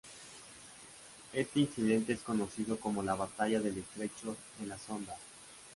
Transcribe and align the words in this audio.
Este 1.31 1.59
incidente 1.59 2.13
es 2.13 2.21
conocido 2.21 2.79
como 2.79 3.03
la 3.03 3.13
Batalla 3.13 3.59
del 3.59 3.77
Estrecho 3.77 4.35
de 4.59 4.65
la 4.65 4.79
Sonda. 4.79 5.15